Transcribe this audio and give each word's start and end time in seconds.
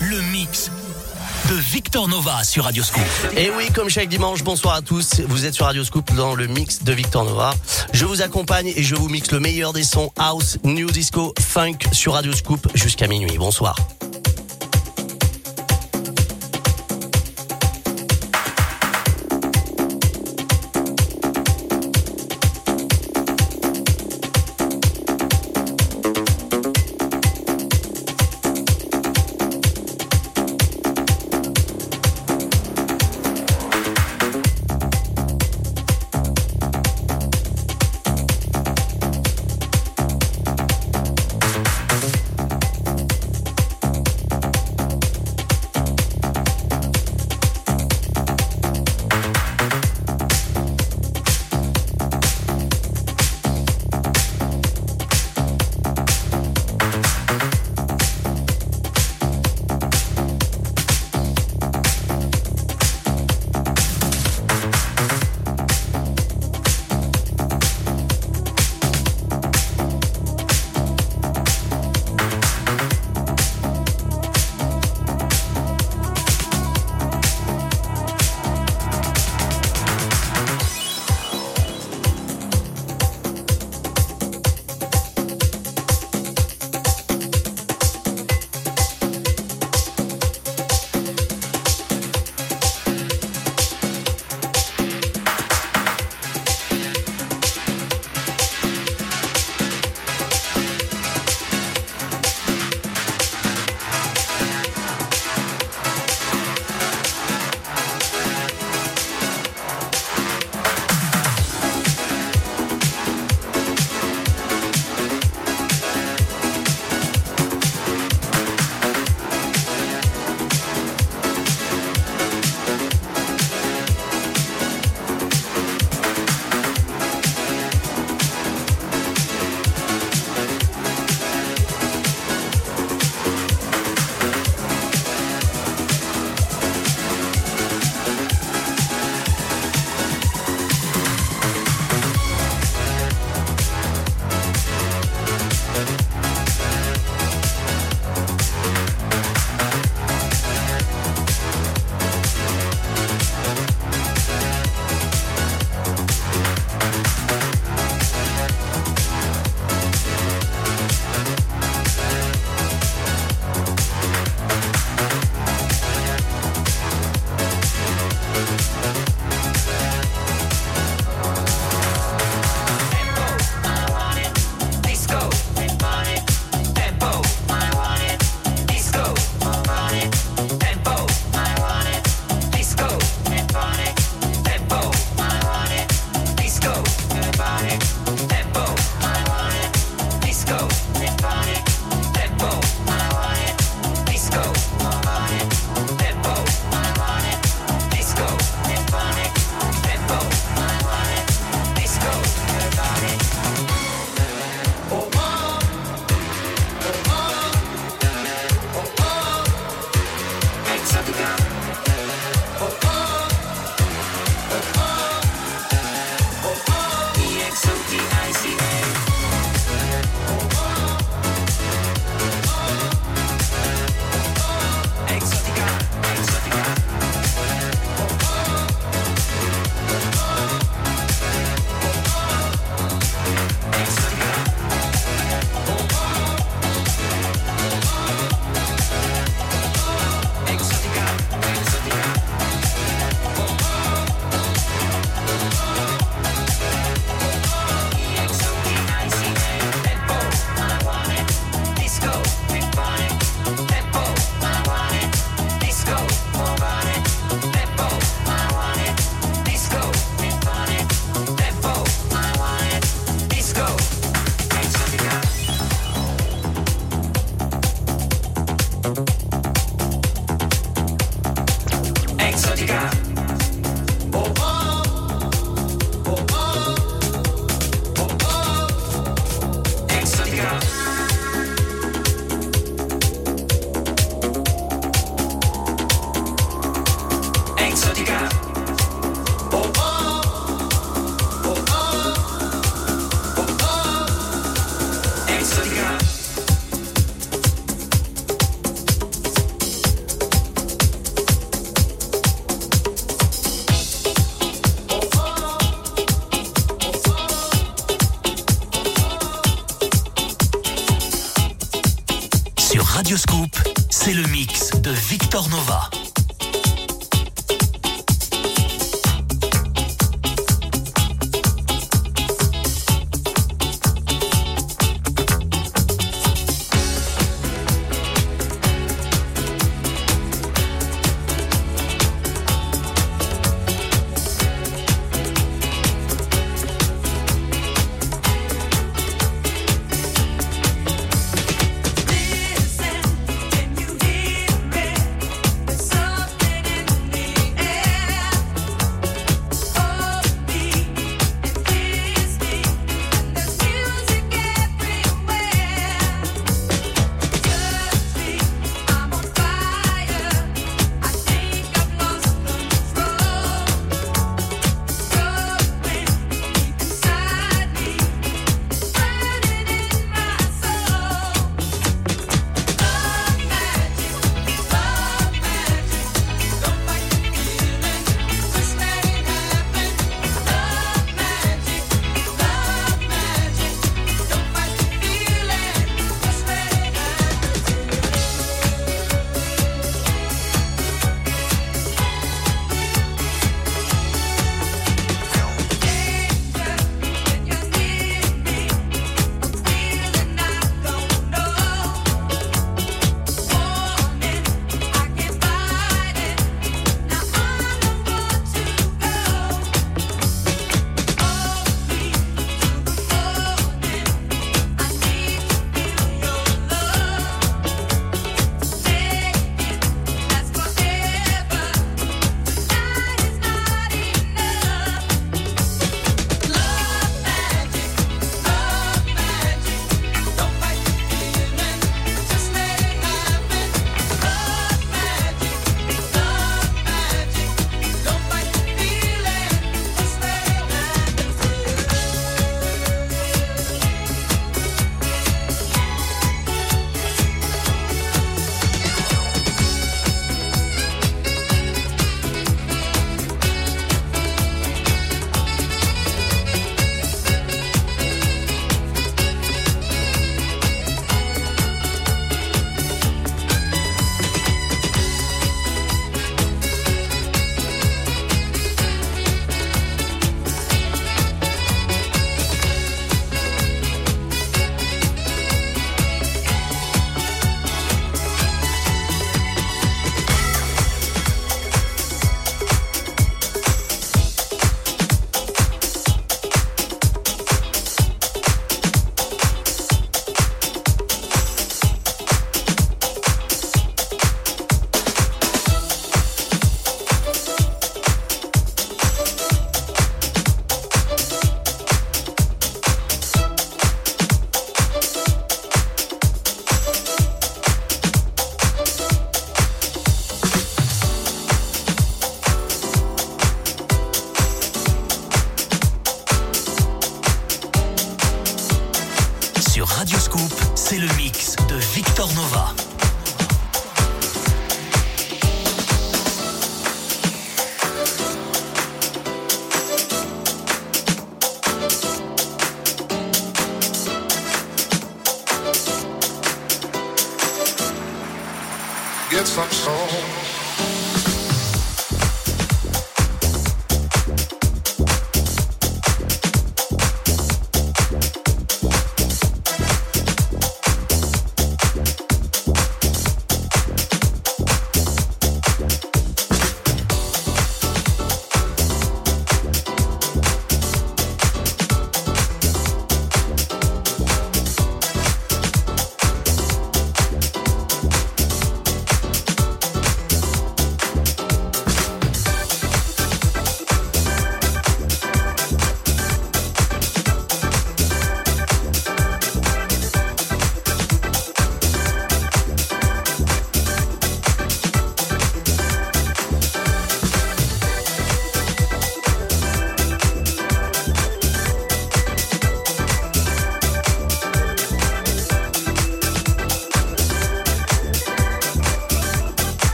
le 0.00 0.20
mix 0.32 0.70
de 1.48 1.54
Victor 1.54 2.08
Nova 2.08 2.42
sur 2.44 2.64
Radio 2.64 2.82
Scoop. 2.82 3.02
Et 3.36 3.50
oui, 3.56 3.70
comme 3.72 3.88
chaque 3.88 4.08
dimanche, 4.08 4.42
bonsoir 4.42 4.74
à 4.74 4.82
tous. 4.82 5.20
Vous 5.28 5.44
êtes 5.44 5.54
sur 5.54 5.66
Radio 5.66 5.84
Scoop 5.84 6.12
dans 6.14 6.34
le 6.34 6.46
mix 6.46 6.82
de 6.82 6.92
Victor 6.92 7.24
Nova. 7.24 7.54
Je 7.92 8.04
vous 8.04 8.22
accompagne 8.22 8.72
et 8.74 8.82
je 8.82 8.94
vous 8.94 9.08
mixe 9.08 9.30
le 9.32 9.40
meilleur 9.40 9.72
des 9.72 9.84
sons 9.84 10.10
house, 10.16 10.58
new 10.64 10.90
disco, 10.90 11.34
funk 11.38 11.78
sur 11.92 12.14
Radio 12.14 12.32
Scoop 12.32 12.68
jusqu'à 12.74 13.06
minuit. 13.06 13.36
Bonsoir. 13.38 13.76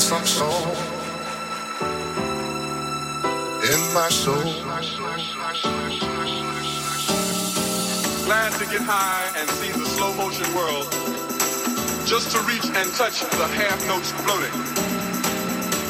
Some 0.00 0.24
soul 0.24 0.66
in 3.62 3.80
my 3.92 4.08
soul. 4.08 4.42
Glad 8.24 8.52
to 8.58 8.64
get 8.64 8.80
high 8.80 9.30
and 9.36 9.48
see 9.50 9.70
the 9.70 9.84
slow 9.84 10.14
motion 10.14 10.48
world. 10.54 10.88
Just 12.06 12.32
to 12.32 12.40
reach 12.48 12.64
and 12.64 12.90
touch 12.94 13.20
the 13.20 13.46
half 13.60 13.78
notes 13.86 14.10
floating. 14.24 14.56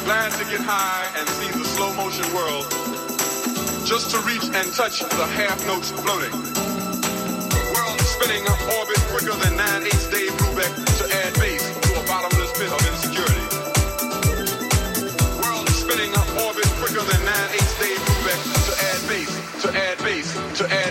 Glad 0.03 0.31
to 0.33 0.43
get 0.51 0.59
high 0.59 1.07
and 1.17 1.27
see 1.29 1.51
the 1.57 1.63
slow 1.63 1.93
motion 1.95 2.27
world. 2.35 2.67
Just 3.87 4.11
to 4.11 4.19
reach 4.27 4.43
and 4.43 4.73
touch 4.73 4.99
the 4.99 5.25
half 5.39 5.65
notes 5.65 5.89
floating. 5.91 6.35
World 7.73 8.01
spinning 8.01 8.43
orbit 8.77 8.99
quicker 9.09 9.35
than 9.39 9.55
9 9.55 9.83
8 9.83 9.91
Dave 10.11 10.31
Brubeck 10.37 11.00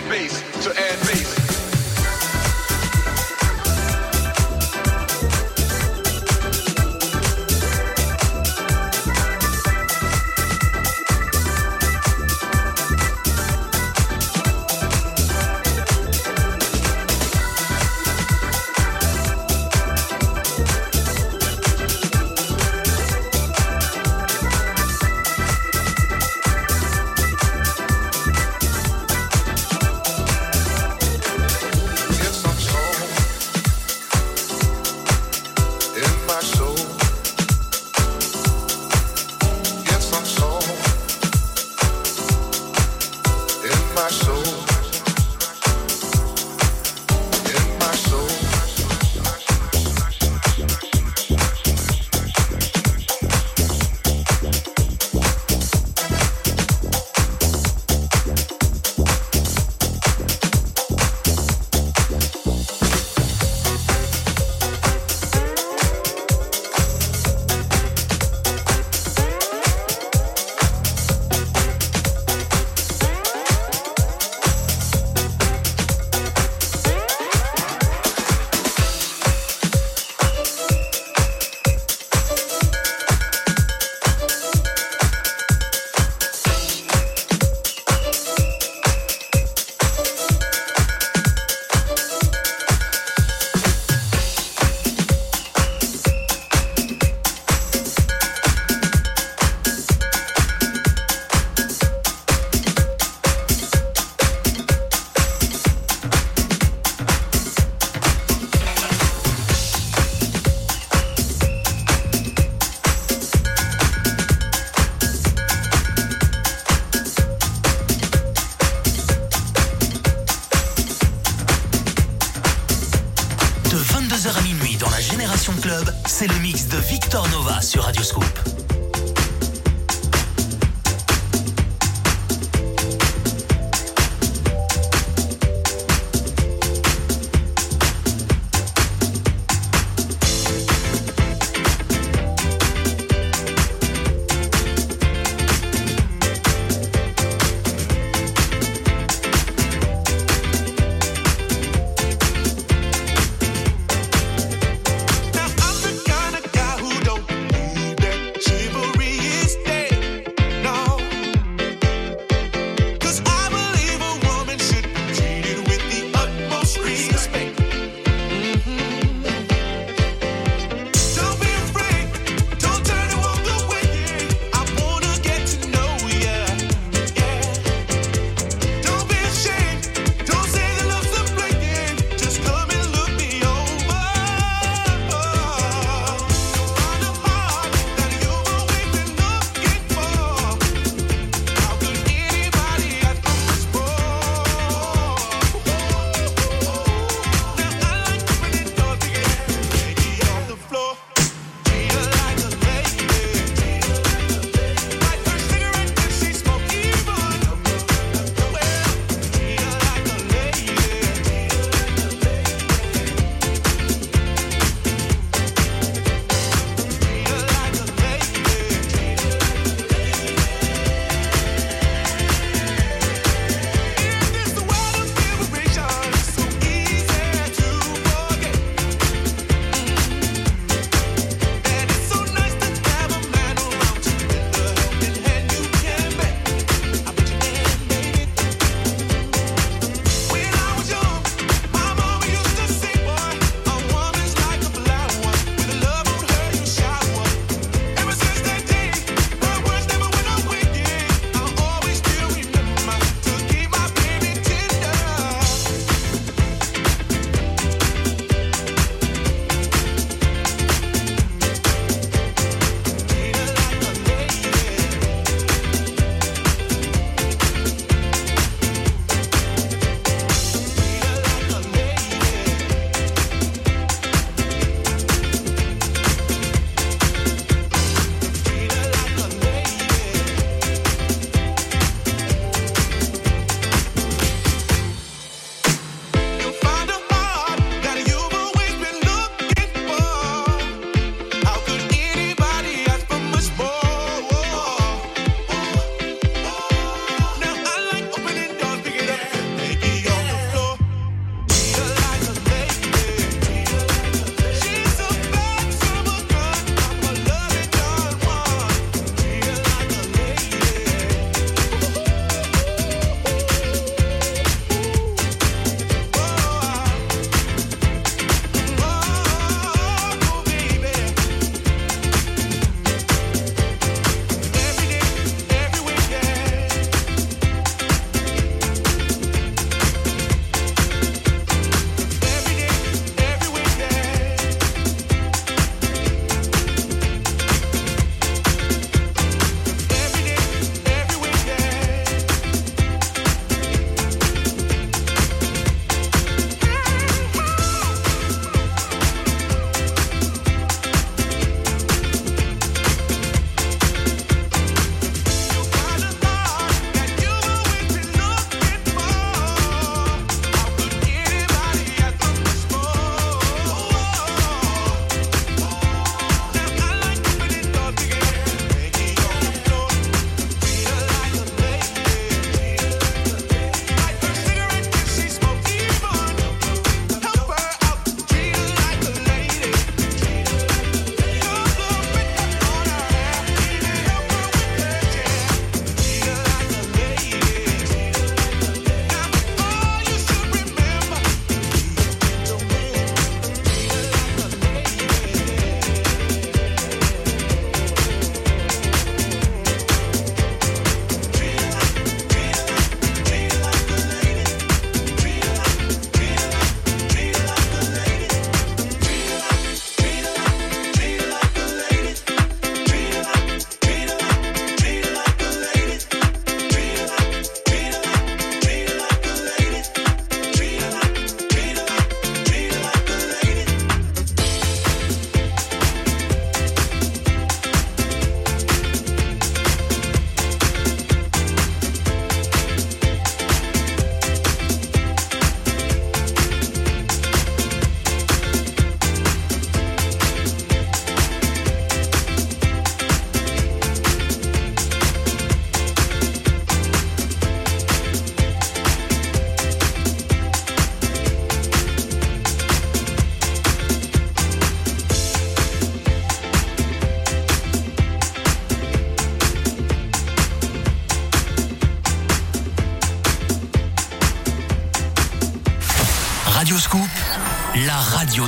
bass. 0.09 0.50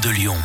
De 0.03 0.09
Lyon. 0.09 0.35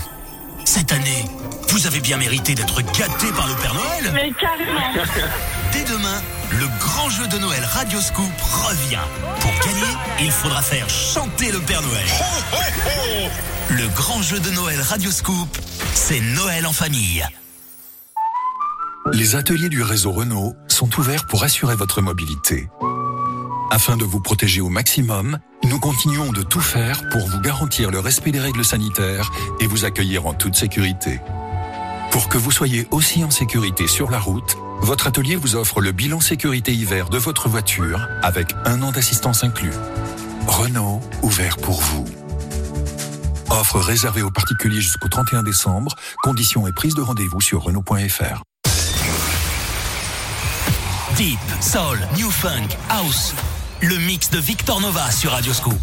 Cette 0.64 0.92
année, 0.92 1.24
vous 1.70 1.86
avez 1.86 2.00
bien 2.00 2.16
mérité 2.16 2.54
d'être 2.54 2.80
gâté 2.80 3.26
par 3.34 3.48
le 3.48 3.54
Père 3.54 3.74
Noël. 3.74 4.12
Mais 4.14 4.32
carrément. 4.38 5.04
Dès 5.72 5.82
demain, 5.84 6.22
le 6.60 6.66
grand 6.78 7.10
jeu 7.10 7.26
de 7.26 7.38
Noël 7.38 7.64
Radioscoop 7.64 8.30
revient. 8.40 9.00
Pour 9.40 9.50
gagner, 9.50 9.96
il 10.20 10.30
faudra 10.30 10.62
faire 10.62 10.88
chanter 10.88 11.50
le 11.50 11.58
Père 11.60 11.82
Noël. 11.82 12.06
Le 13.70 13.88
grand 13.96 14.22
jeu 14.22 14.38
de 14.38 14.50
Noël 14.50 14.80
Radioscoop, 14.80 15.48
c'est 15.92 16.20
Noël 16.20 16.66
en 16.66 16.72
famille. 16.72 17.26
Les 19.12 19.34
ateliers 19.34 19.70
du 19.70 19.82
réseau 19.82 20.12
Renault 20.12 20.54
sont 20.68 20.90
ouverts 20.98 21.26
pour 21.26 21.42
assurer 21.42 21.74
votre 21.74 22.00
mobilité. 22.00 22.68
Afin 23.70 23.96
de 23.96 24.04
vous 24.04 24.20
protéger 24.20 24.60
au 24.60 24.68
maximum, 24.68 25.38
nous 25.68 25.78
continuons 25.78 26.32
de 26.32 26.42
tout 26.42 26.60
faire 26.60 27.08
pour 27.10 27.26
vous 27.28 27.40
garantir 27.40 27.90
le 27.90 27.98
respect 27.98 28.30
des 28.30 28.40
règles 28.40 28.64
sanitaires 28.64 29.30
et 29.60 29.66
vous 29.66 29.84
accueillir 29.84 30.26
en 30.26 30.32
toute 30.32 30.54
sécurité. 30.54 31.20
Pour 32.10 32.28
que 32.28 32.38
vous 32.38 32.50
soyez 32.50 32.86
aussi 32.90 33.22
en 33.22 33.30
sécurité 33.30 33.86
sur 33.86 34.10
la 34.10 34.18
route, 34.18 34.56
votre 34.80 35.06
atelier 35.06 35.36
vous 35.36 35.56
offre 35.56 35.80
le 35.80 35.92
bilan 35.92 36.20
sécurité 36.20 36.72
hiver 36.72 37.10
de 37.10 37.18
votre 37.18 37.48
voiture 37.48 38.08
avec 38.22 38.54
un 38.64 38.82
an 38.82 38.92
d'assistance 38.92 39.44
inclus. 39.44 39.72
Renault, 40.46 41.00
ouvert 41.22 41.58
pour 41.58 41.80
vous. 41.80 42.06
Offre 43.50 43.78
réservée 43.78 44.22
aux 44.22 44.30
particuliers 44.30 44.80
jusqu'au 44.80 45.08
31 45.08 45.42
décembre. 45.42 45.94
Conditions 46.22 46.66
et 46.66 46.72
prise 46.72 46.94
de 46.94 47.02
rendez-vous 47.02 47.40
sur 47.40 47.62
Renault.fr. 47.62 48.42
Deep, 51.16 51.38
Soul, 51.60 51.98
New 52.16 52.30
Funk, 52.30 52.68
House. 52.88 53.34
Le 53.80 53.96
mix 53.98 54.30
de 54.30 54.38
Victor 54.40 54.80
Nova 54.80 55.08
sur 55.12 55.30
Radio 55.30 55.52
Scoop, 55.52 55.78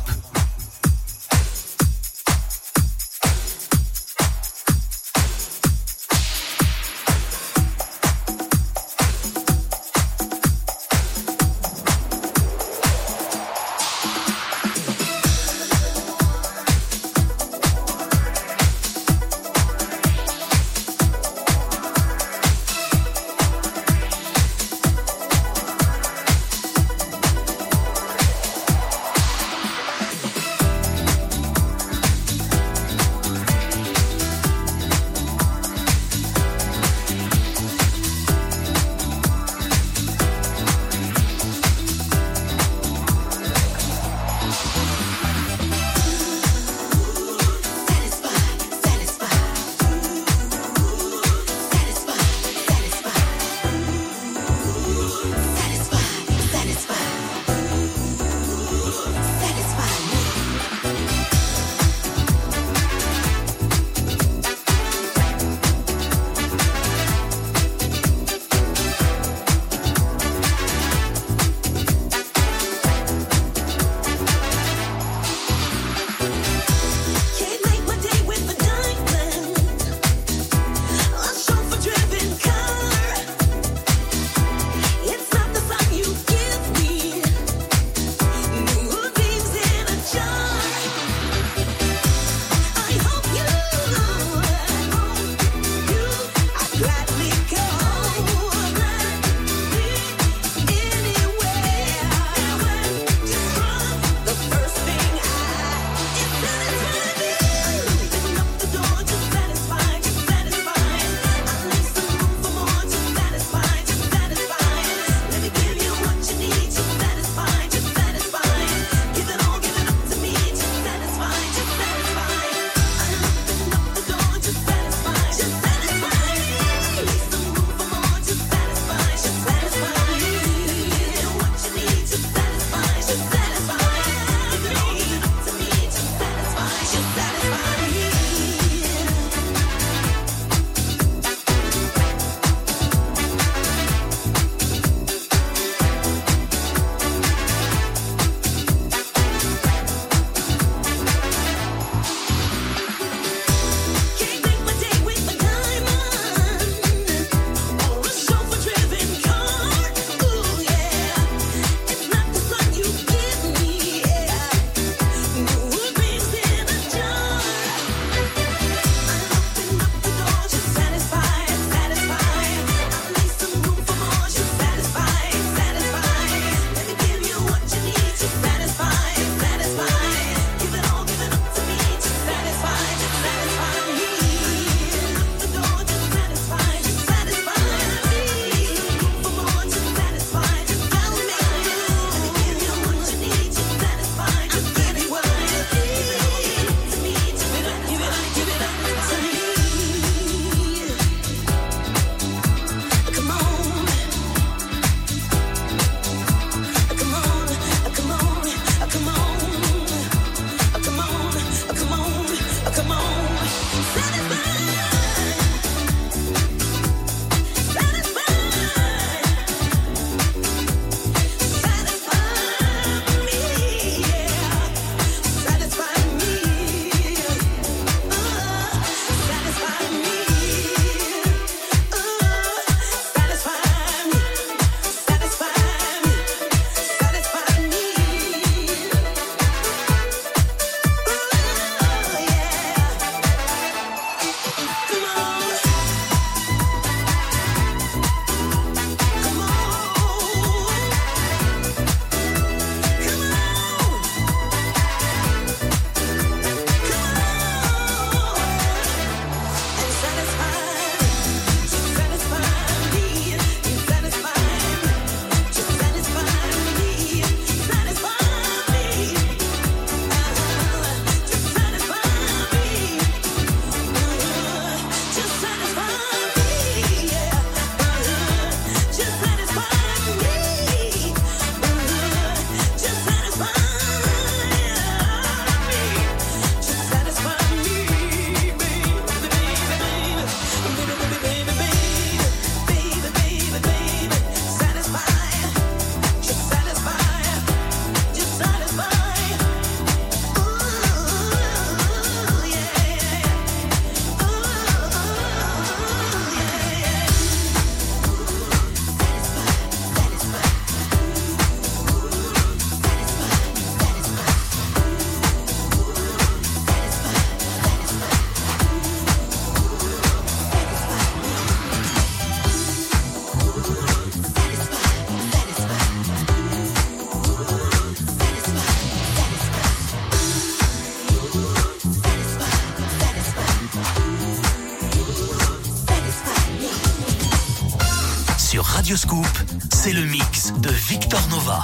c'est 339.73 339.93
le 339.93 340.03
mix 340.03 340.53
de 340.59 340.69
Victor 340.69 341.19
Nova. 341.29 341.63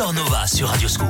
Victor 0.00 0.14
Nova 0.14 0.46
sur 0.46 0.66
Radio 0.66 0.88
Scoop. 0.88 1.09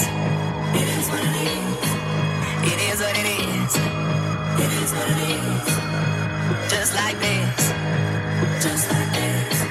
Just 6.69 6.95
like 6.95 7.19
this. 7.19 7.73
Just 8.63 8.91
like 8.91 9.11
this. 9.13 9.61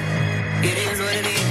It 0.63 0.77
is 0.77 0.99
what 0.99 1.15
it 1.15 1.25
is. 1.25 1.50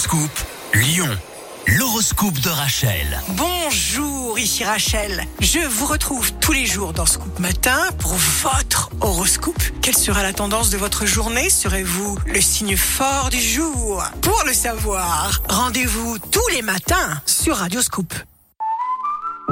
Scoop, 0.00 0.30
Lyon. 0.72 1.10
L'horoscope 1.66 2.40
de 2.40 2.48
Rachel. 2.48 3.20
Bonjour, 3.36 4.38
ici 4.38 4.64
Rachel. 4.64 5.26
Je 5.40 5.58
vous 5.58 5.84
retrouve 5.84 6.32
tous 6.40 6.52
les 6.52 6.64
jours 6.64 6.94
dans 6.94 7.04
Scoop 7.04 7.38
Matin 7.38 7.78
pour 7.98 8.14
votre 8.14 8.88
horoscope. 9.02 9.62
Quelle 9.82 9.98
sera 9.98 10.22
la 10.22 10.32
tendance 10.32 10.70
de 10.70 10.78
votre 10.78 11.04
journée? 11.04 11.50
Serez-vous 11.50 12.18
le 12.24 12.40
signe 12.40 12.78
fort 12.78 13.28
du 13.28 13.42
jour? 13.42 14.02
Pour 14.22 14.42
le 14.46 14.54
savoir, 14.54 15.42
rendez-vous 15.50 16.16
tous 16.30 16.48
les 16.54 16.62
matins 16.62 17.20
sur 17.26 17.58
Radio 17.58 17.82
Scoop. 17.82 18.14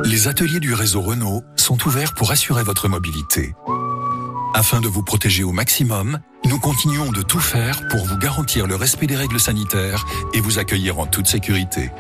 Les 0.03 0.29
ateliers 0.29 0.61
du 0.61 0.73
réseau 0.73 1.03
Renault 1.03 1.43
sont 1.57 1.87
ouverts 1.87 2.15
pour 2.15 2.31
assurer 2.31 2.63
votre 2.63 2.89
mobilité. 2.89 3.55
Afin 4.55 4.81
de 4.81 4.89
vous 4.89 5.03
protéger 5.03 5.45
au 5.45 5.53
maximum, 5.53 6.21
nous 6.49 6.59
continuons 6.59 7.13
de 7.13 7.21
tout 7.21 7.41
faire 7.41 7.87
pour 7.89 8.07
vous 8.07 8.17
garantir 8.17 8.67
le 8.67 8.75
respect 8.75 9.07
des 9.07 9.17
règles 9.17 9.39
sanitaires 9.39 10.07
et 10.33 10.41
vous 10.41 10.59
accueillir 10.59 10.99
en 10.99 11.07
toute 11.07 11.27
sécurité. 11.27 11.91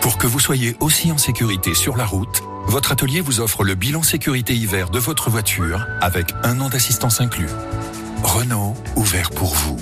Pour 0.00 0.16
que 0.16 0.26
vous 0.26 0.40
soyez 0.40 0.76
aussi 0.80 1.12
en 1.12 1.18
sécurité 1.18 1.74
sur 1.74 1.96
la 1.96 2.06
route, 2.06 2.42
votre 2.66 2.92
atelier 2.92 3.20
vous 3.20 3.40
offre 3.40 3.64
le 3.64 3.74
bilan 3.74 4.02
sécurité 4.02 4.54
hiver 4.54 4.88
de 4.90 4.98
votre 4.98 5.28
voiture 5.28 5.86
avec 6.00 6.32
un 6.44 6.60
an 6.60 6.68
d'assistance 6.68 7.20
inclus. 7.20 7.48
Renault, 8.22 8.74
ouvert 8.96 9.30
pour 9.30 9.54
vous. 9.54 9.76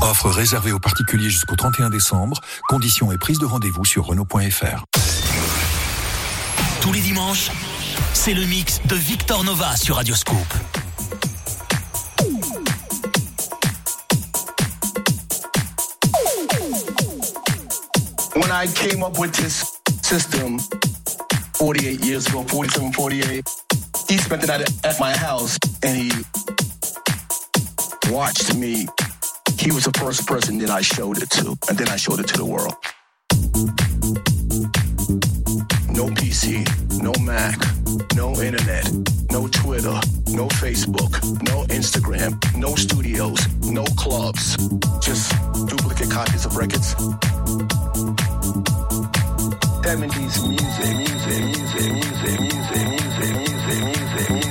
Offre 0.00 0.30
réservée 0.30 0.72
aux 0.72 0.80
particuliers 0.80 1.30
jusqu'au 1.30 1.56
31 1.56 1.90
décembre. 1.90 2.40
Conditions 2.68 3.12
et 3.12 3.18
prise 3.18 3.38
de 3.38 3.46
rendez-vous 3.46 3.84
sur 3.84 4.06
Renault.fr. 4.06 4.84
Tous 6.80 6.92
les 6.92 7.00
dimanches, 7.00 7.50
c'est 8.14 8.34
le 8.34 8.44
mix 8.44 8.80
de 8.86 8.94
Victor 8.96 9.44
Nova 9.44 9.76
sur 9.76 9.96
Radio 9.96 10.14
when 18.40 18.50
I 18.52 18.66
came 18.66 19.02
up 19.02 19.18
with 19.18 19.32
this 19.34 19.78
system 20.02 20.58
48 21.54 22.00
years 22.04 22.26
ago, 22.28 22.42
47, 22.44 22.92
48, 22.92 23.48
he 24.08 24.16
spent 24.18 24.42
the 24.42 24.46
night 24.46 24.60
at- 24.84 25.00
my 25.00 25.16
house 25.16 25.58
and 25.82 25.96
he 25.96 26.12
watched 28.10 28.54
me. 28.54 28.86
He 29.58 29.72
was 29.72 29.84
the 29.84 29.92
first 29.98 30.26
person 30.26 30.58
that 30.58 30.70
I 30.70 30.82
showed 30.82 31.22
it 31.22 31.30
to, 31.30 31.56
and 31.68 31.76
then 31.78 31.88
I 31.88 31.96
showed 31.96 32.20
it 32.20 32.28
to 32.28 32.36
the 32.36 32.44
world. 32.44 32.74
No 35.90 36.06
PC, 36.18 36.64
no 37.02 37.12
Mac, 37.20 37.58
no 38.14 38.32
internet, 38.40 38.90
no 39.30 39.48
Twitter, 39.48 39.98
no 40.28 40.48
Facebook, 40.48 41.12
no 41.42 41.64
Instagram, 41.66 42.36
no 42.56 42.74
studios, 42.74 43.38
no 43.62 43.84
clubs, 43.96 44.56
just 45.00 45.32
duplicate 45.66 46.10
copies 46.10 46.44
of 46.46 46.56
records. 46.56 46.94
70s 49.88 50.46
music, 50.46 50.96
music, 50.96 51.44
music, 51.44 51.92
music, 51.92 52.40
music, 52.40 52.88
music, 52.88 53.34
music, 53.36 53.84
music. 53.84 54.30
music. 54.30 54.47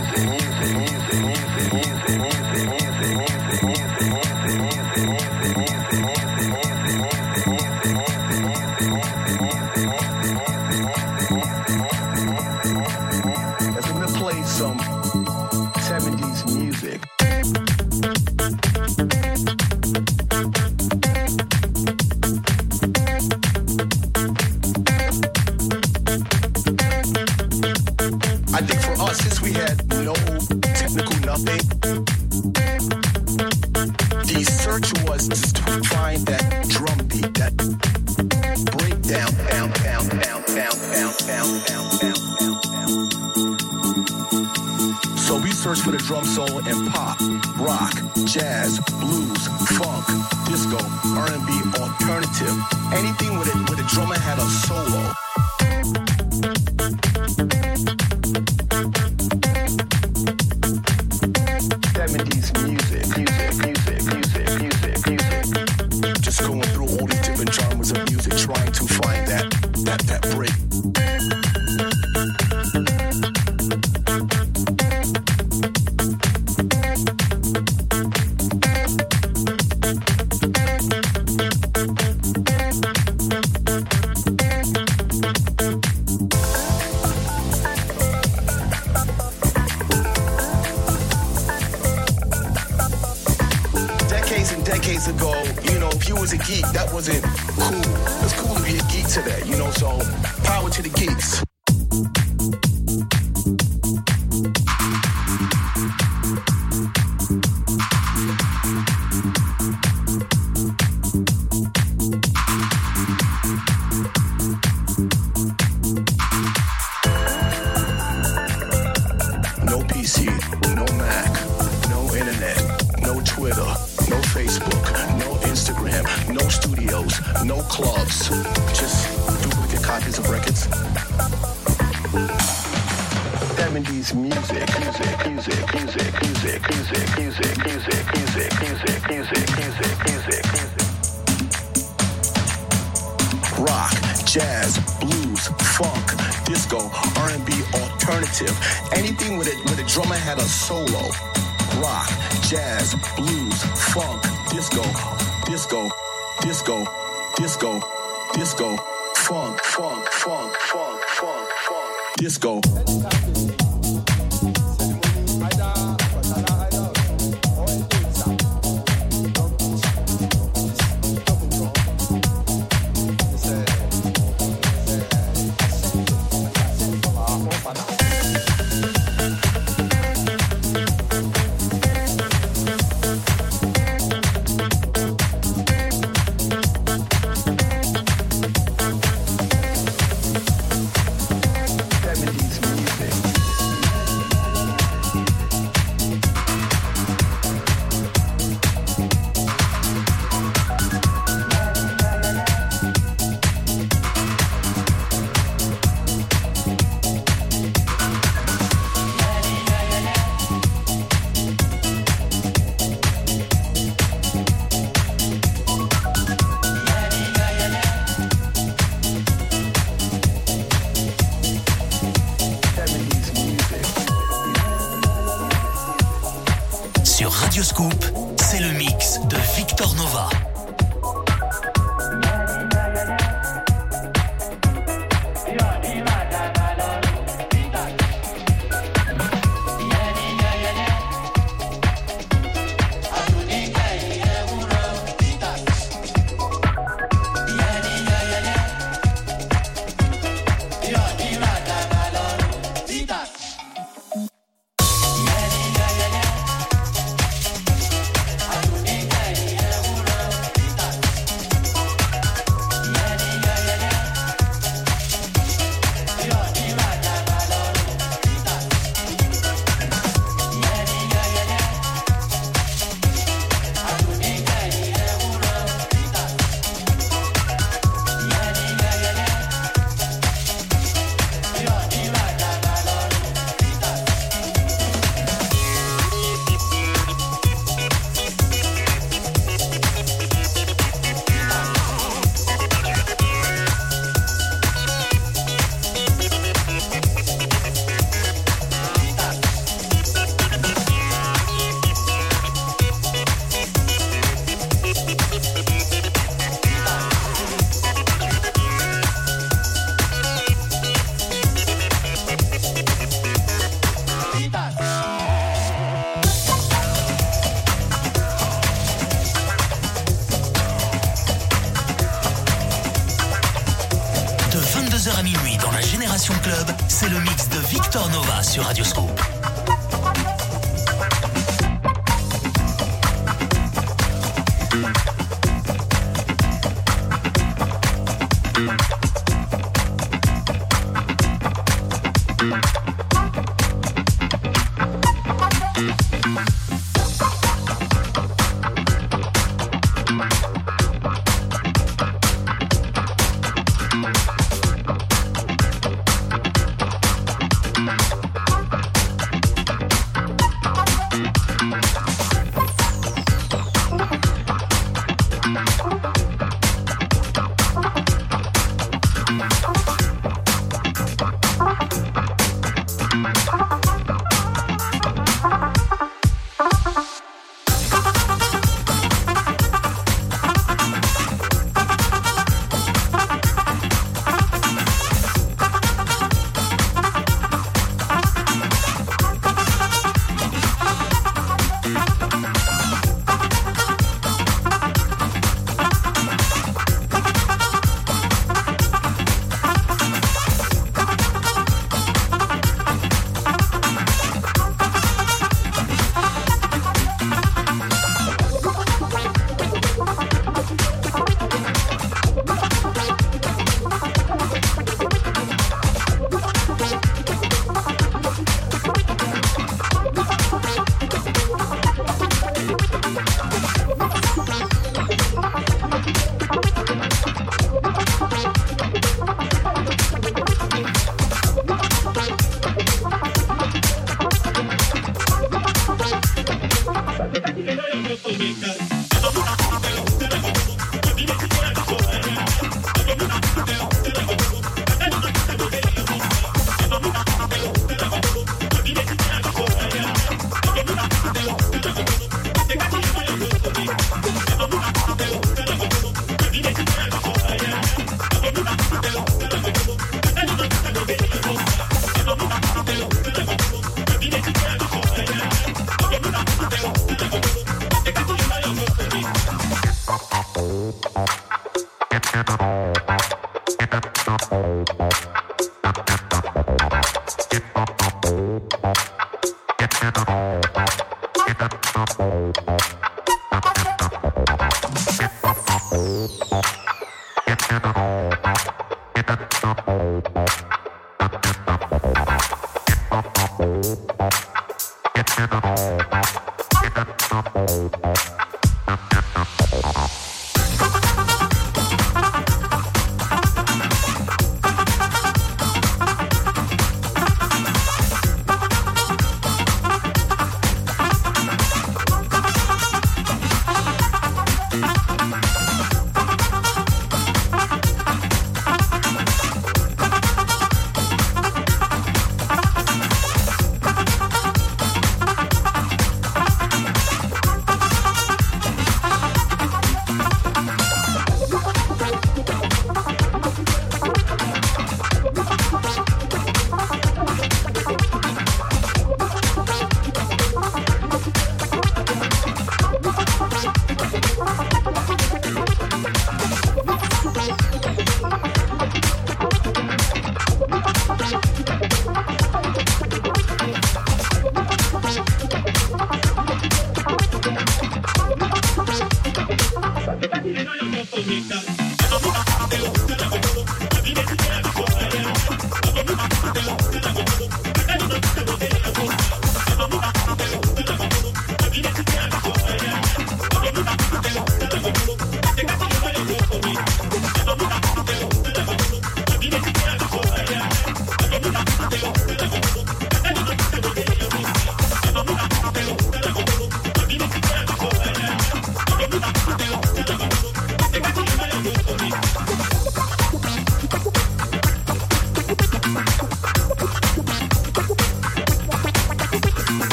Solo. 150.48 151.26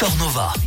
De 0.00 0.59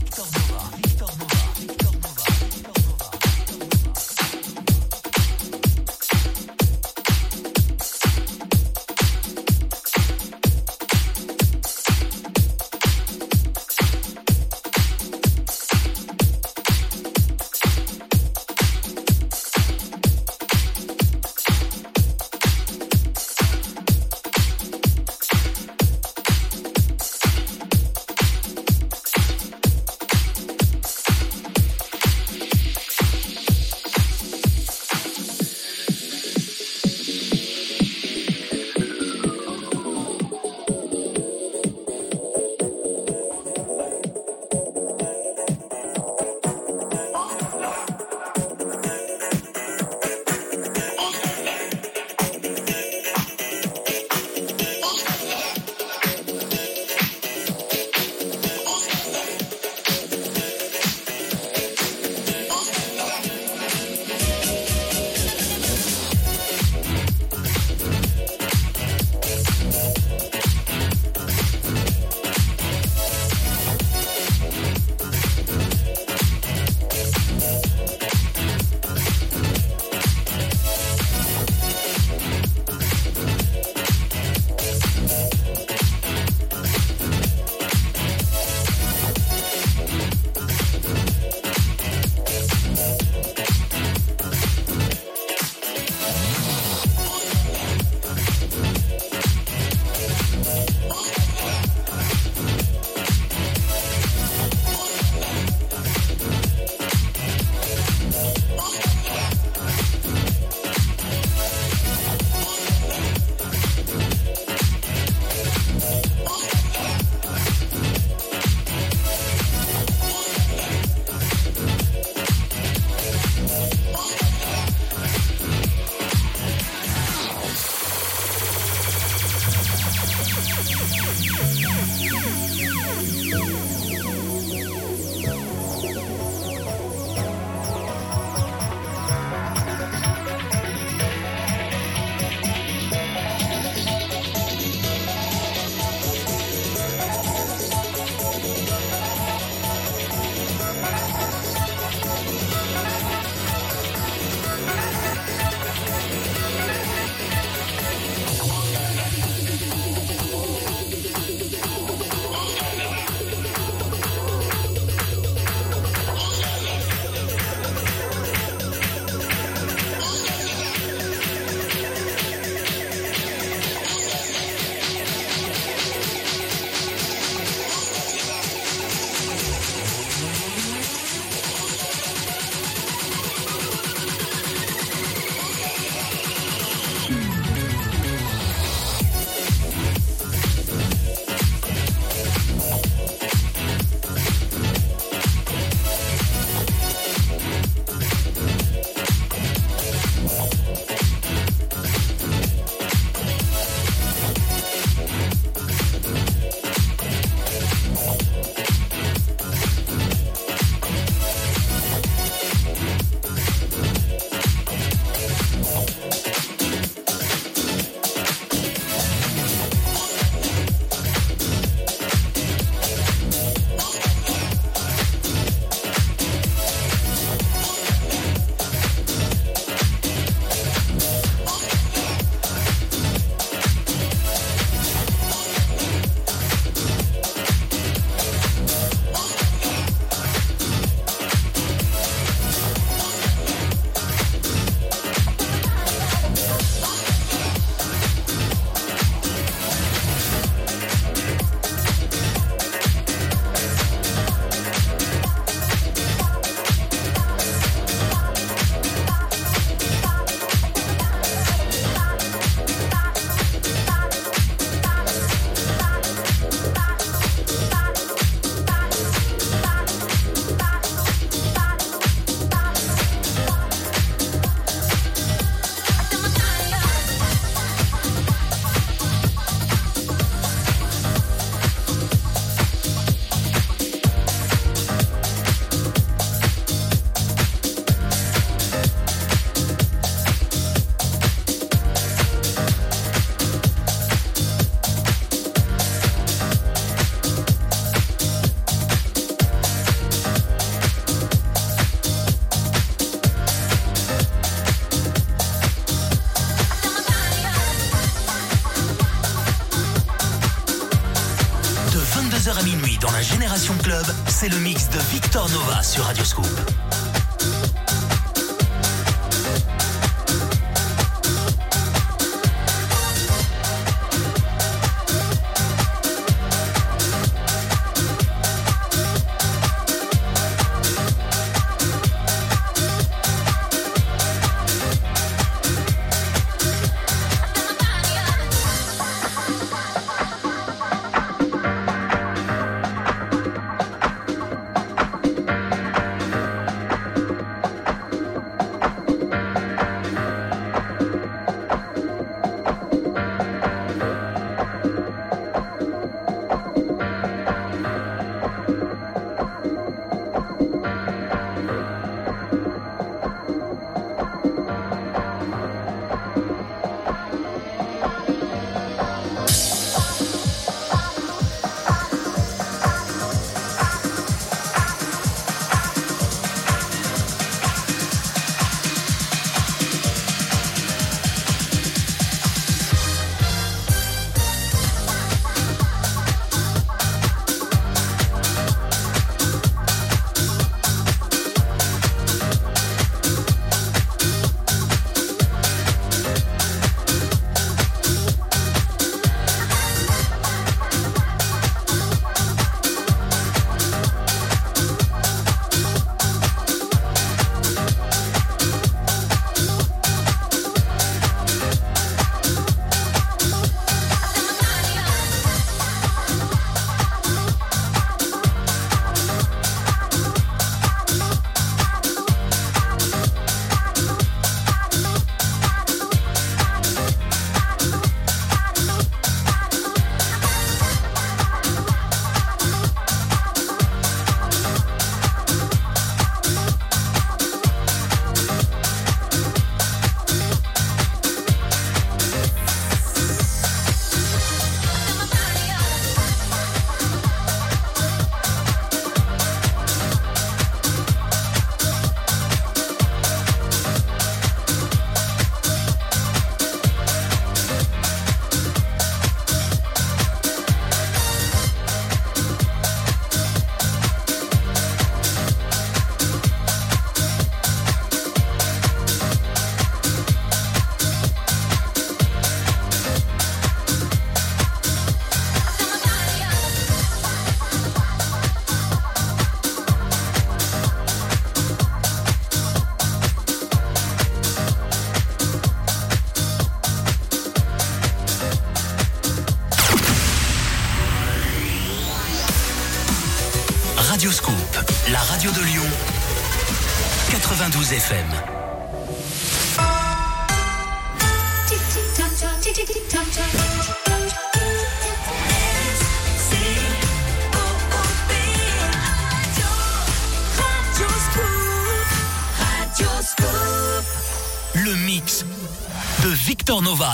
Victor 315.33 315.49
Nova 315.49 315.81
sur 315.81 316.03
Radio 316.03 316.23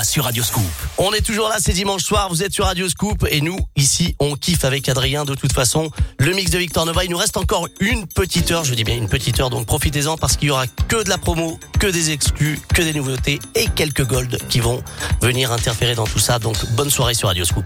sur 0.09 0.23
Radio 0.23 0.41
Scoop. 0.41 0.63
On 0.97 1.13
est 1.13 1.21
toujours 1.21 1.49
là, 1.49 1.57
c'est 1.59 1.71
dimanche 1.71 2.03
soir, 2.03 2.29
vous 2.29 2.41
êtes 2.41 2.51
sur 2.51 2.65
Radio 2.65 2.89
Scoop 2.89 3.27
et 3.29 3.41
nous, 3.41 3.57
ici, 3.75 4.15
on 4.19 4.35
kiffe 4.35 4.65
avec 4.65 4.89
Adrien 4.89 5.23
de 5.23 5.35
toute 5.35 5.53
façon. 5.53 5.91
Le 6.17 6.33
mix 6.33 6.49
de 6.49 6.57
Victor 6.57 6.87
Nova, 6.87 7.05
il 7.05 7.11
nous 7.11 7.17
reste 7.17 7.37
encore 7.37 7.67
une 7.79 8.07
petite 8.07 8.49
heure, 8.49 8.63
je 8.63 8.73
dis 8.73 8.83
bien 8.83 8.95
une 8.95 9.07
petite 9.07 9.39
heure, 9.39 9.51
donc 9.51 9.67
profitez-en 9.67 10.17
parce 10.17 10.35
qu'il 10.35 10.47
y 10.47 10.51
aura 10.51 10.65
que 10.65 11.03
de 11.03 11.09
la 11.09 11.19
promo, 11.19 11.59
que 11.79 11.85
des 11.85 12.09
exclus, 12.09 12.59
que 12.73 12.81
des 12.81 12.93
nouveautés 12.93 13.37
et 13.53 13.67
quelques 13.67 14.05
golds 14.05 14.37
qui 14.49 14.59
vont 14.59 14.81
venir 15.21 15.51
interférer 15.51 15.93
dans 15.93 16.07
tout 16.07 16.19
ça. 16.19 16.39
Donc 16.39 16.57
bonne 16.71 16.89
soirée 16.89 17.13
sur 17.13 17.27
Radio 17.27 17.45
Scoop. 17.45 17.65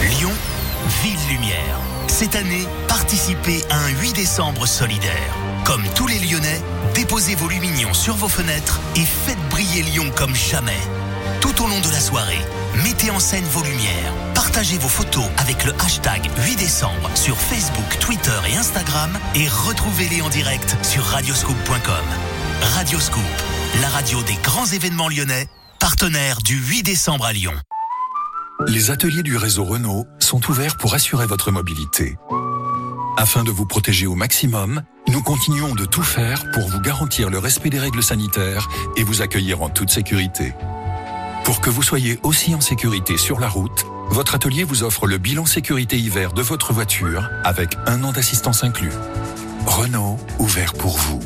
Lyon, 0.00 0.32
ville 1.02 1.28
lumière. 1.28 1.78
Cette 2.08 2.34
année, 2.34 2.66
participez 2.88 3.64
à 3.70 3.76
un 3.76 3.88
8 3.90 4.12
décembre 4.12 4.66
solidaire. 4.66 5.34
Comme 5.64 5.84
tous 5.94 6.08
les 6.08 6.18
Lyonnais, 6.18 6.60
déposez 6.94 7.36
vos 7.36 7.48
lumignons 7.48 7.94
sur 7.94 8.16
vos 8.16 8.28
fenêtres 8.28 8.80
et 8.96 9.04
faites 9.04 9.38
briller 9.50 9.82
Lyon 9.82 10.10
comme 10.16 10.34
jamais. 10.34 10.80
Tout 11.40 11.62
au 11.62 11.68
long 11.68 11.80
de 11.80 11.90
la 11.92 12.00
soirée, 12.00 12.40
mettez 12.82 13.12
en 13.12 13.20
scène 13.20 13.44
vos 13.44 13.62
lumières. 13.62 14.12
Partagez 14.34 14.78
vos 14.78 14.88
photos 14.88 15.26
avec 15.36 15.64
le 15.64 15.72
hashtag 15.78 16.28
8 16.44 16.56
décembre 16.56 17.08
sur 17.14 17.38
Facebook, 17.38 17.98
Twitter 18.00 18.40
et 18.52 18.56
Instagram 18.56 19.16
et 19.36 19.46
retrouvez-les 19.46 20.22
en 20.22 20.28
direct 20.28 20.76
sur 20.82 21.04
radioscoop.com. 21.04 22.04
Radioscoop, 22.74 23.22
la 23.80 23.88
radio 23.90 24.20
des 24.24 24.36
grands 24.42 24.66
événements 24.66 25.08
lyonnais, 25.08 25.46
partenaire 25.78 26.38
du 26.42 26.58
8 26.58 26.82
décembre 26.82 27.26
à 27.26 27.32
Lyon. 27.32 27.54
Les 28.68 28.90
ateliers 28.90 29.22
du 29.22 29.38
réseau 29.38 29.64
Renault 29.64 30.06
sont 30.18 30.50
ouverts 30.50 30.76
pour 30.76 30.92
assurer 30.92 31.24
votre 31.24 31.50
mobilité. 31.50 32.18
Afin 33.16 33.42
de 33.42 33.50
vous 33.50 33.64
protéger 33.64 34.06
au 34.06 34.14
maximum, 34.14 34.82
nous 35.08 35.22
continuons 35.22 35.74
de 35.74 35.86
tout 35.86 36.02
faire 36.02 36.50
pour 36.52 36.68
vous 36.68 36.80
garantir 36.80 37.30
le 37.30 37.38
respect 37.38 37.70
des 37.70 37.78
règles 37.78 38.02
sanitaires 38.02 38.68
et 38.98 39.04
vous 39.04 39.22
accueillir 39.22 39.62
en 39.62 39.70
toute 39.70 39.88
sécurité. 39.88 40.52
Pour 41.44 41.62
que 41.62 41.70
vous 41.70 41.82
soyez 41.82 42.18
aussi 42.22 42.54
en 42.54 42.60
sécurité 42.60 43.16
sur 43.16 43.40
la 43.40 43.48
route, 43.48 43.86
votre 44.10 44.34
atelier 44.34 44.64
vous 44.64 44.82
offre 44.82 45.06
le 45.06 45.16
bilan 45.16 45.46
sécurité 45.46 45.98
hiver 45.98 46.34
de 46.34 46.42
votre 46.42 46.74
voiture 46.74 47.30
avec 47.44 47.74
un 47.86 48.04
an 48.04 48.12
d'assistance 48.12 48.64
inclus. 48.64 48.92
Renault, 49.64 50.18
ouvert 50.38 50.74
pour 50.74 50.98
vous. 50.98 51.20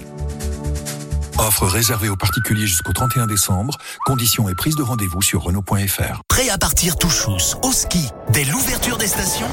Offre 1.43 1.66
réservée 1.66 2.09
aux 2.09 2.16
particuliers 2.16 2.69
jusqu'au 2.69 2.93
31 2.93 3.27
décembre. 3.27 3.77
Conditions 4.06 4.48
et 4.48 4.55
prise 4.55 4.77
de 4.77 4.82
rendez-vous 4.82 5.23
sur 5.23 5.43
Renault.fr. 5.43 6.23
Prêt 6.28 6.48
à 6.48 6.56
partir 6.56 6.97
tout 6.97 7.10
chousse 7.10 7.56
au 7.62 7.73
ski 7.73 8.09
dès 8.31 8.44
l'ouverture 8.44 8.97
des 8.97 9.09
stations? 9.09 9.48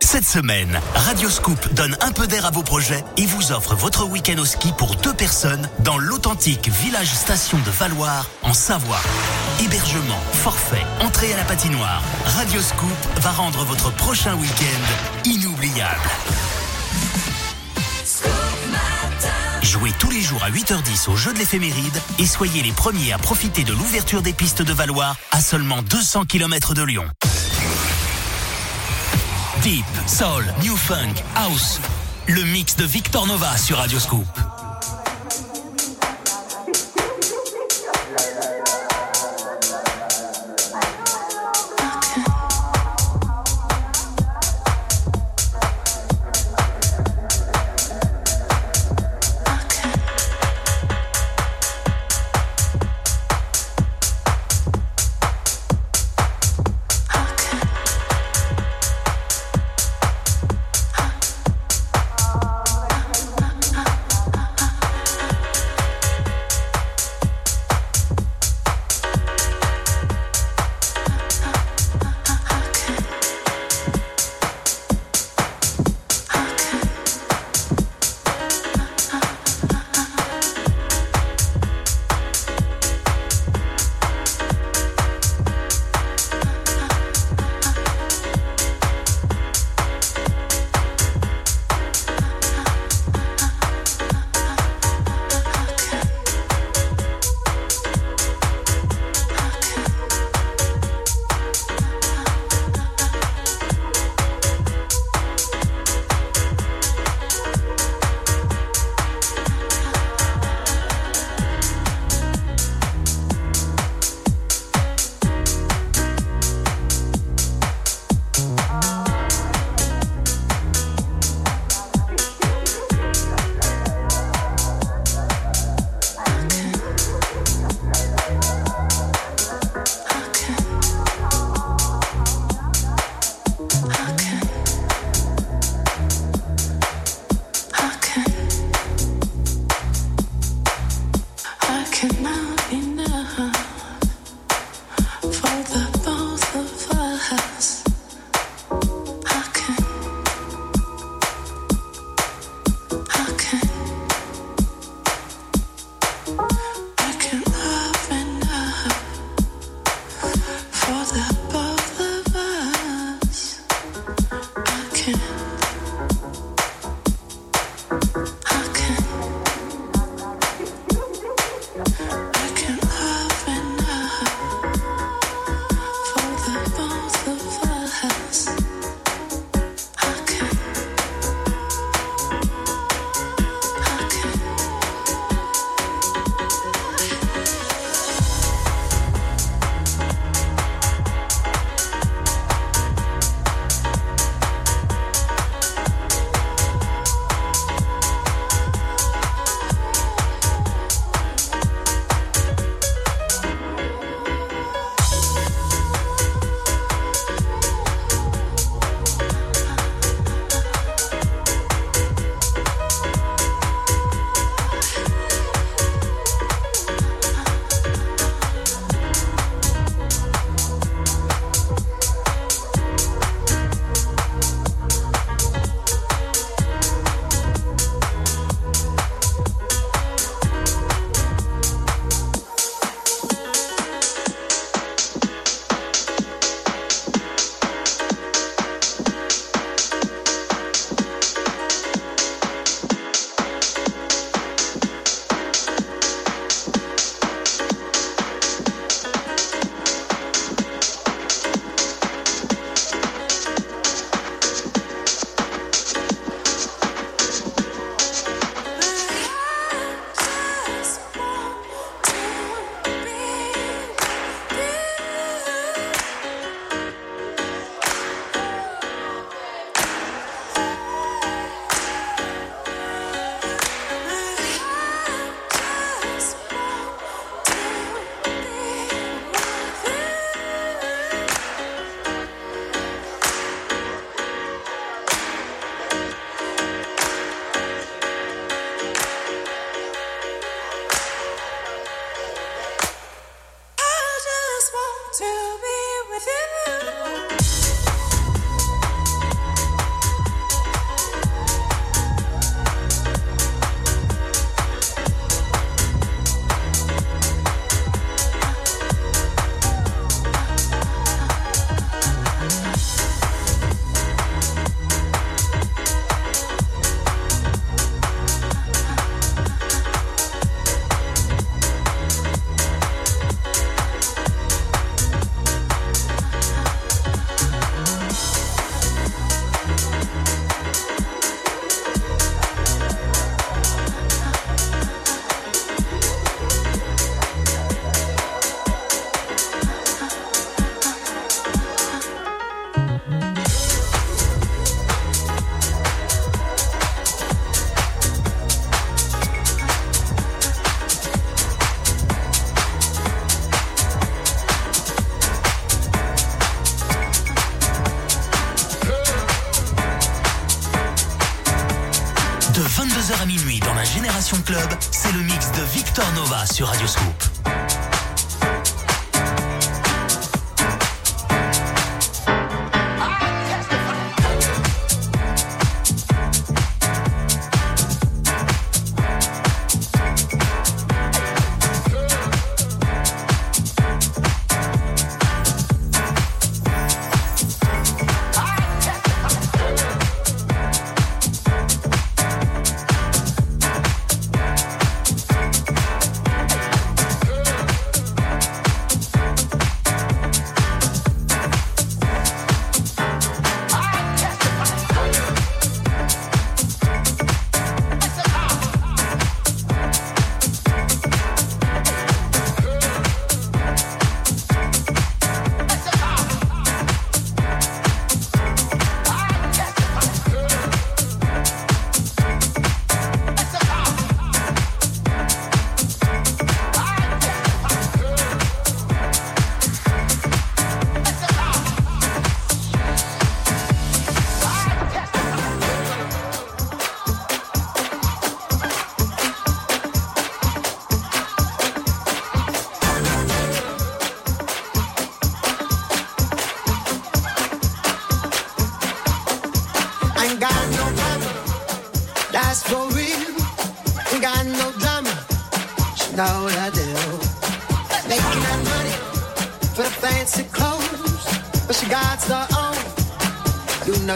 Cette 0.00 0.24
semaine, 0.24 0.80
Radioscoop 0.94 1.74
donne 1.74 1.96
un 2.00 2.12
peu 2.12 2.26
d'air 2.26 2.46
à 2.46 2.50
vos 2.50 2.62
projets 2.62 3.04
et 3.18 3.26
vous 3.26 3.52
offre 3.52 3.74
votre 3.74 4.06
week-end 4.06 4.38
au 4.38 4.46
ski 4.46 4.72
pour 4.78 4.94
deux 4.96 5.12
personnes 5.12 5.68
dans 5.80 5.98
l'authentique 5.98 6.70
village 6.70 7.12
station 7.12 7.58
de 7.58 7.70
Valoir 7.70 8.26
en 8.42 8.54
Savoie. 8.54 9.00
Hébergement, 9.62 10.20
forfait, 10.32 10.86
entrée 11.00 11.32
à 11.34 11.36
la 11.36 11.44
patinoire. 11.44 12.02
Radioscoop 12.24 13.20
va 13.20 13.32
rendre 13.32 13.64
votre 13.64 13.92
prochain 13.92 14.34
week-end 14.36 15.26
inoubliable. 15.28 16.10
Jouez 19.66 19.90
tous 19.98 20.12
les 20.12 20.22
jours 20.22 20.44
à 20.44 20.50
8h10 20.50 21.10
au 21.10 21.16
jeu 21.16 21.32
de 21.32 21.38
l'éphéméride 21.38 22.00
et 22.20 22.26
soyez 22.26 22.62
les 22.62 22.70
premiers 22.70 23.12
à 23.12 23.18
profiter 23.18 23.64
de 23.64 23.72
l'ouverture 23.72 24.22
des 24.22 24.32
pistes 24.32 24.62
de 24.62 24.72
Valois 24.72 25.16
à 25.32 25.40
seulement 25.40 25.82
200 25.82 26.24
km 26.26 26.72
de 26.72 26.84
Lyon. 26.84 27.04
Deep, 29.62 29.84
Soul, 30.06 30.44
New 30.62 30.76
Funk, 30.76 31.14
House. 31.34 31.80
Le 32.28 32.42
mix 32.44 32.76
de 32.76 32.84
Victor 32.84 33.26
Nova 33.26 33.56
sur 33.56 33.78
Radioscoop. 33.78 34.24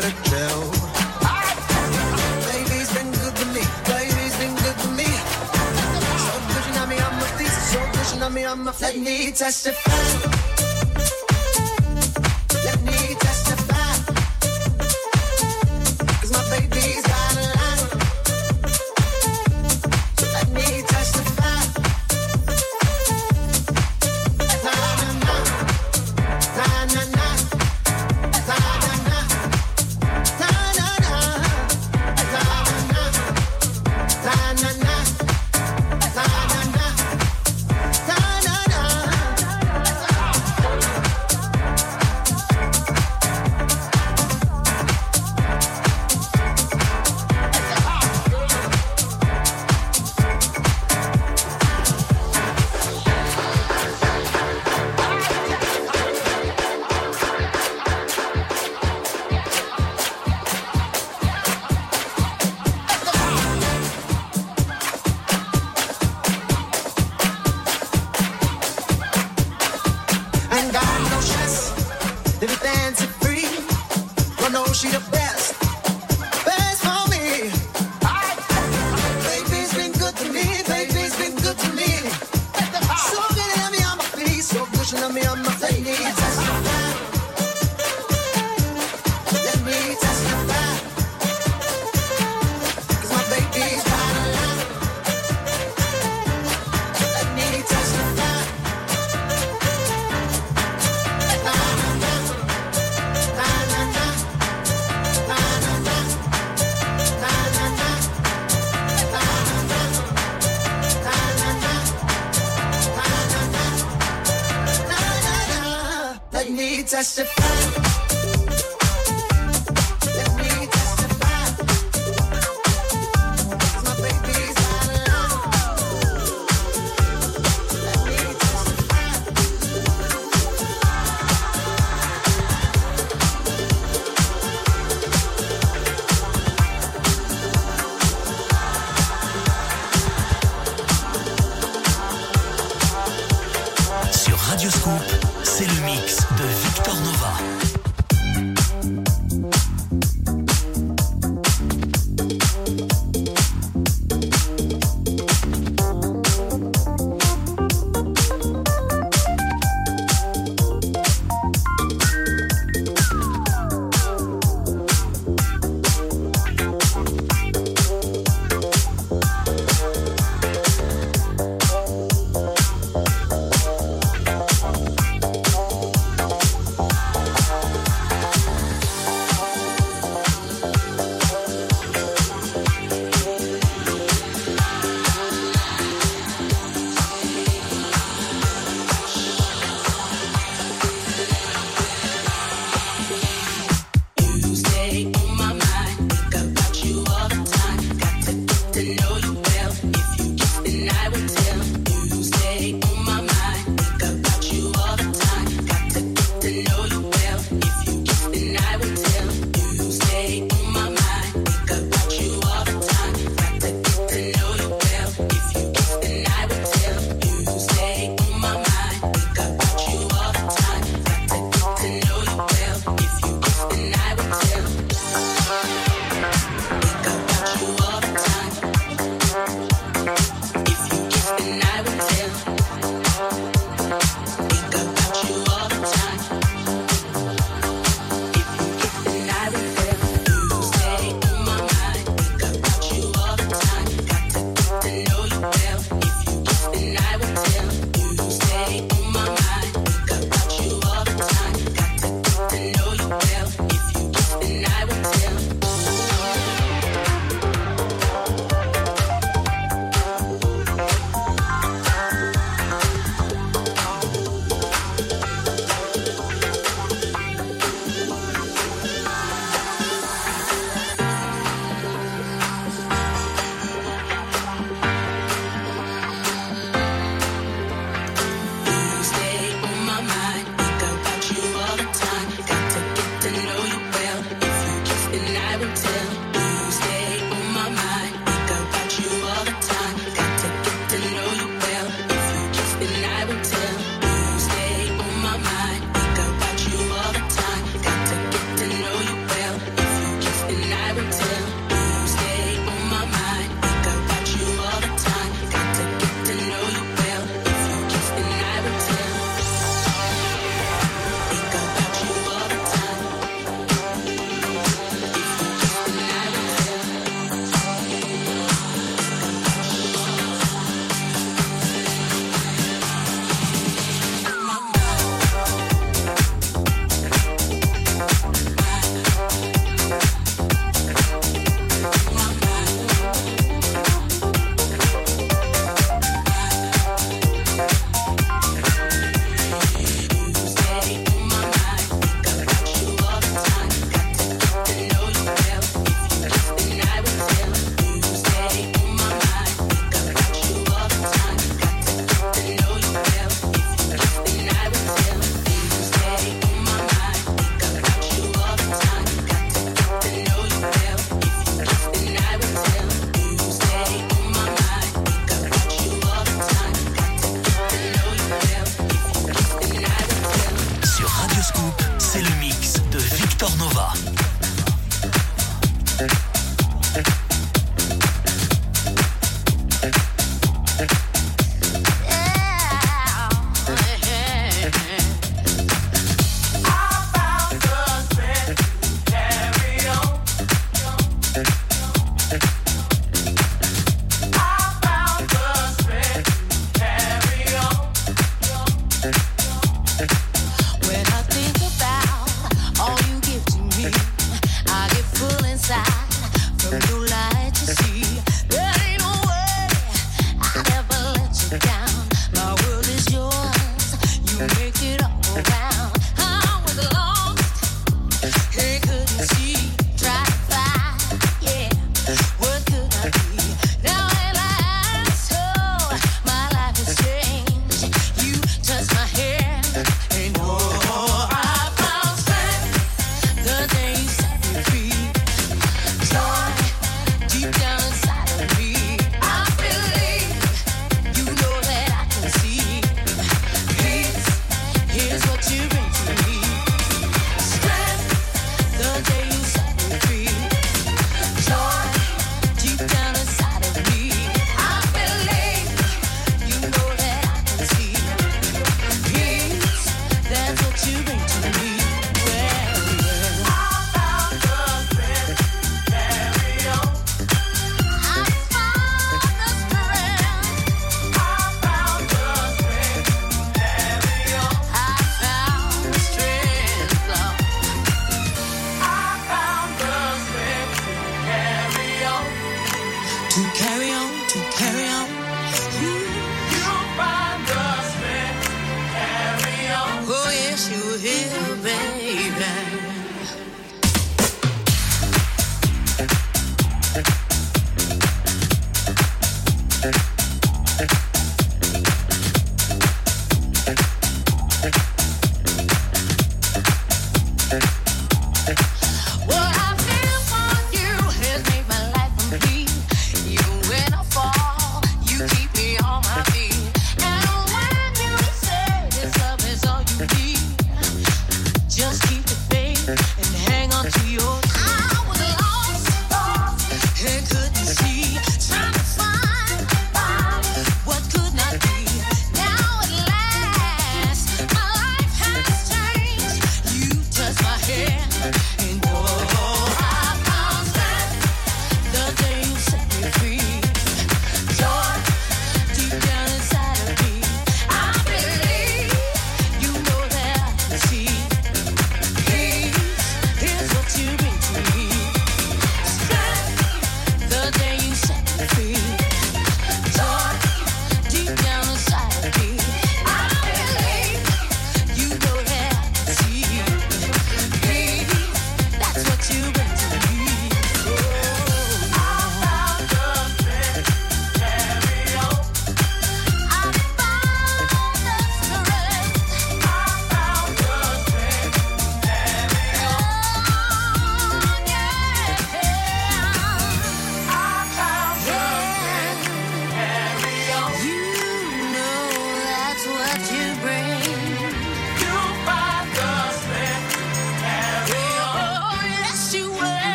So 0.00 0.70
on 8.22 8.34
me 8.34 8.44
on 8.44 8.64
my. 8.64 8.72
Let 8.80 8.96
me 8.96 9.30
testify. 9.30 9.89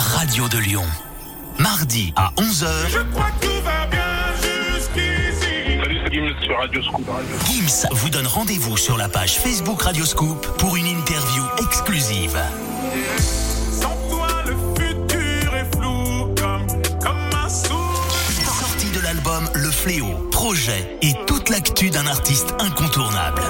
Radio 0.00 0.48
de 0.48 0.58
Lyon. 0.58 0.84
Mardi 1.58 2.12
à 2.16 2.32
11h. 2.38 2.66
Je 2.88 2.98
crois 3.12 3.30
que 3.38 3.46
tout 3.46 3.62
va 3.62 3.86
bien 3.86 4.00
jusqu'ici. 4.40 5.78
Salut, 5.82 5.98
c'est 6.04 6.12
Gims 6.12 6.42
sur 6.42 6.56
Radio 6.58 6.82
Scoop. 6.82 7.10
Gims 7.46 7.88
vous 7.92 8.08
donne 8.08 8.26
rendez-vous 8.26 8.76
sur 8.76 8.96
la 8.96 9.08
page 9.08 9.38
Facebook 9.38 9.82
Radio 9.82 10.04
Scoop 10.04 10.46
pour 10.58 10.76
une 10.76 10.86
interview 10.86 11.42
exclusive. 11.62 12.38
Sans 13.70 13.96
toi, 14.08 14.28
le 14.46 14.56
futur 14.74 15.54
est 15.54 15.76
flou 15.76 16.34
comme, 16.40 16.66
comme 17.02 17.30
un 17.44 17.48
souffle. 17.48 18.44
Sortie 18.58 18.90
de 18.90 19.00
l'album 19.00 19.48
Le 19.54 19.70
Fléau, 19.70 20.14
projet 20.32 20.98
et 21.02 21.12
toute 21.26 21.50
l'actu 21.50 21.90
d'un 21.90 22.06
artiste 22.06 22.54
incontournable. 22.58 23.42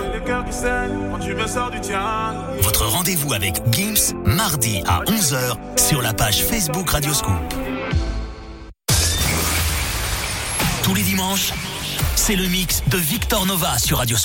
Votre 2.60 2.86
rendez-vous 2.86 3.32
avec 3.34 3.62
Gims, 3.70 4.16
mardi 4.24 4.82
à 4.86 5.00
11h 5.04 5.56
sur 5.90 6.02
la 6.02 6.14
page 6.14 6.44
Facebook 6.44 6.88
Radio 6.90 7.12
Scoop. 7.12 7.34
Tous 10.84 10.94
les 10.94 11.02
dimanches, 11.02 11.52
c'est 12.14 12.36
le 12.36 12.46
mix 12.46 12.84
de 12.86 12.96
Victor 12.96 13.44
Nova 13.44 13.76
sur 13.76 13.98
Radio 13.98 14.16